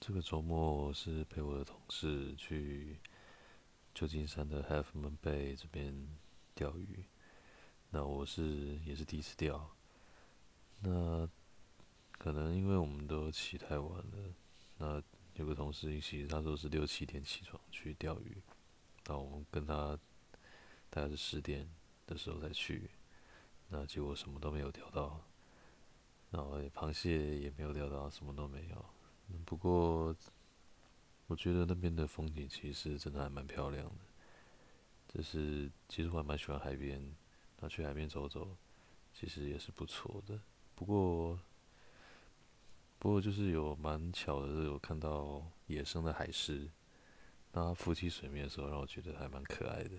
[0.00, 2.98] 这个周末是陪我的同事去
[3.94, 6.08] 旧金山的 Half Moon Bay 这边
[6.54, 7.04] 钓鱼。
[7.90, 9.76] 那我是也是第一次钓。
[10.80, 11.28] 那
[12.12, 14.34] 可能因为我们都起太晚了。
[14.78, 15.02] 那
[15.34, 18.42] 有个同事一起，他说是六七点起床去钓鱼。
[19.04, 19.98] 那我们跟他
[20.88, 21.68] 大概是十点
[22.06, 22.90] 的时候才去。
[23.68, 25.22] 那结果什么都没有钓到，
[26.30, 28.84] 然后螃蟹也没有钓到，什么都没有。
[29.44, 30.14] 不过，
[31.26, 33.94] 我觉得那边的风景其实真的还蛮漂亮的。
[35.12, 37.02] 就是其实我还蛮喜欢海边，
[37.58, 38.56] 那去海边走走，
[39.12, 40.40] 其实也是不错的。
[40.74, 41.38] 不过，
[42.98, 46.70] 不过就是有蛮巧的，有看到野生的海狮，
[47.52, 49.98] 那它浮起水面的时候，让我觉得还蛮可爱的。